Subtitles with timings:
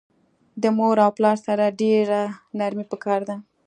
[0.61, 2.21] د مور او پلار سره ډیره
[2.59, 3.35] نرمی پکار ده